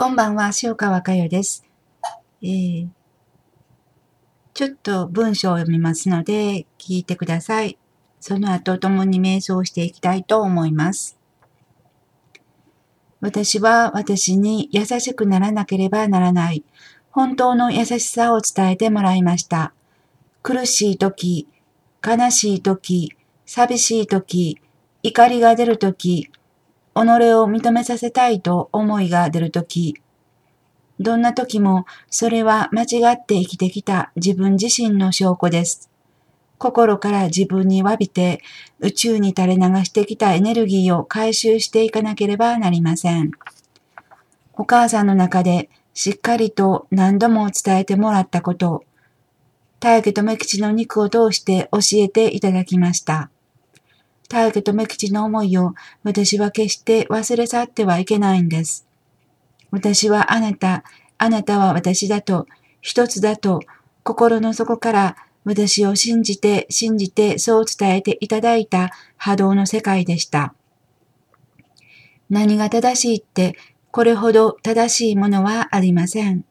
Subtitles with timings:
[0.00, 1.62] こんばんは、塩川佳代です。
[2.42, 2.88] えー、
[4.54, 7.76] ちょっと文章を読みますので、聞いてください。
[8.18, 11.18] その後、共に瞑想していきたいと思います。
[13.20, 16.64] 私は私に優しくならなければならない。
[17.10, 19.74] 本当の優しさを伝えてもらいました。
[20.42, 21.46] 苦しい時、
[22.02, 23.14] 悲しい時、
[23.44, 24.62] 寂しい時、
[25.02, 26.30] 怒りが出る時、
[26.94, 26.98] 己
[27.34, 30.00] を認めさせたいと思いが出る時、
[30.98, 35.88] どんな時もそれは間違って生きてきた自分自身の証拠です。
[36.58, 38.42] 心から自分に詫びて
[38.80, 43.30] 宇宙に垂れ流してきたエネルギーを回収していかなければなりません。
[44.52, 48.84] お母さんの中でしっかりと何度も伝えてもらったこと、
[49.80, 53.30] 大家め吉の肉を通して教えていただきました。
[54.30, 58.86] 大家め吉の思いを私は決して忘れ去ってはいけないんです。
[59.72, 60.84] 私はあなた、
[61.18, 62.46] あなたは私だと、
[62.80, 63.60] 一つだと、
[64.04, 70.54] 心の底から私を信じて信じてそう伝えていただいた波動の世界でした。
[72.30, 73.56] 何が正しいって
[73.90, 76.44] これほど正しいものはありません。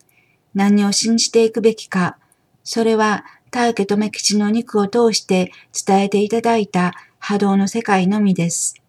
[0.54, 2.18] 何を信じていくべきか、
[2.66, 5.54] それは大家留吉の肉を通して
[5.86, 8.82] 伝えていただいた波動の世界のみです。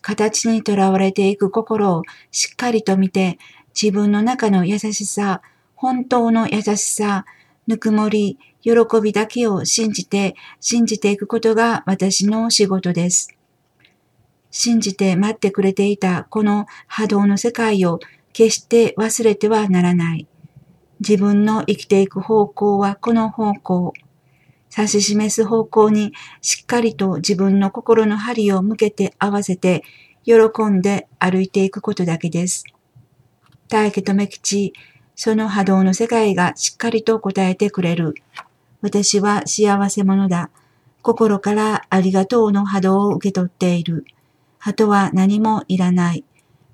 [0.00, 3.38] 形にとらわれていく心をしっかりと見て、
[3.80, 5.42] 自分の中の優しさ、
[5.74, 7.26] 本当の優しさ、
[7.66, 13.36] ぬくもり、喜びだけを信じて、信じていくことが私の仕事です。
[14.50, 18.00] 信じて待ってくれていたこの波動の世界を
[18.32, 20.26] 決して忘れてはならない。
[21.00, 23.94] 自分の生きていく方向はこの方向。
[24.76, 29.82] 指し示す方向にしっかりと自分の心の針を向けて合わせて
[30.24, 30.34] 喜
[30.66, 32.64] んで歩いていくことだけです。
[33.68, 34.72] 大家め吉、
[35.14, 38.14] その波動の世界がしっかりと答えてくれる。
[38.80, 40.50] 私は幸せ者だ。
[41.02, 44.04] 心からありがとうの波動を受け取っている。
[44.60, 46.24] あとは何もいらない。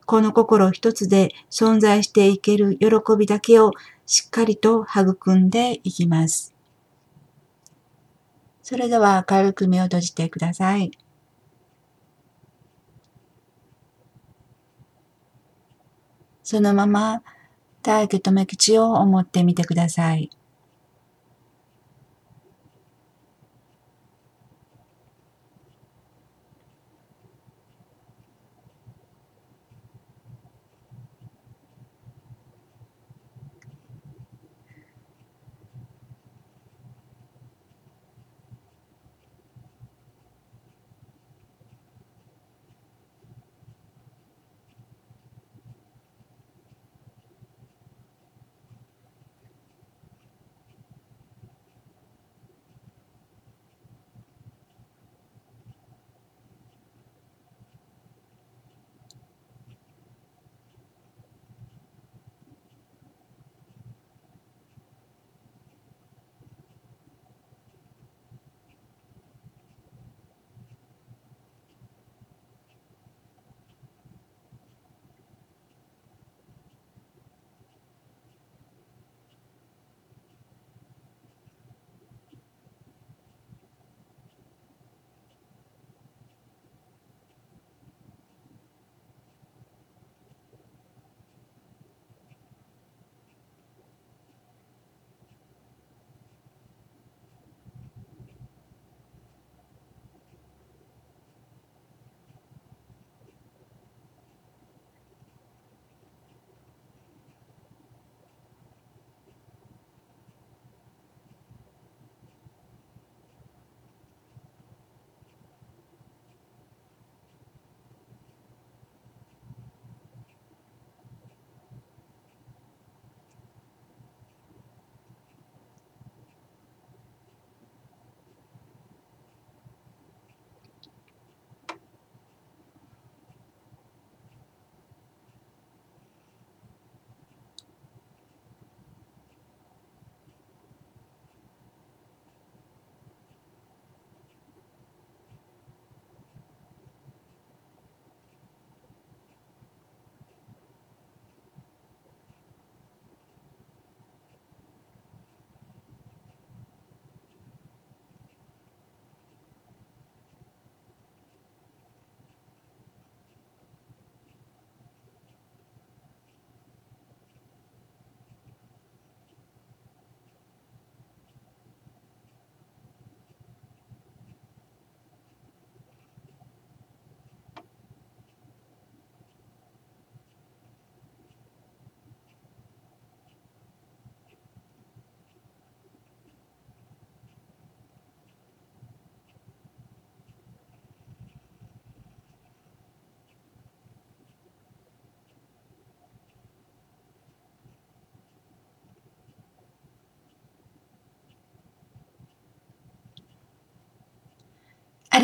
[0.07, 3.73] この心一つで存在していける喜びだけを
[4.07, 6.56] しっかりと育んでいきます。
[8.69, 10.91] それでは明るく目を閉じてください。
[16.43, 17.23] そのまま
[17.85, 20.31] 大家留吉を思ってみてください。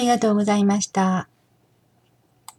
[0.02, 1.31] ありがとうございました。